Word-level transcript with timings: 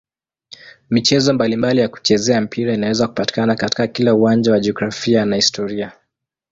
Michezo 0.89 1.33
mbalimbali 1.33 1.79
ya 1.81 1.87
kuchezea 1.87 2.41
mpira 2.41 2.73
inaweza 2.73 3.07
kupatikana 3.07 3.55
katika 3.55 3.87
kila 3.87 4.13
uwanja 4.13 4.51
wa 4.51 4.59
jiografia 4.59 5.25
na 5.25 5.35
historia. 5.35 5.91